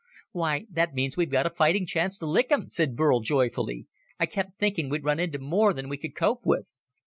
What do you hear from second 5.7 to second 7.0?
than we could cope with."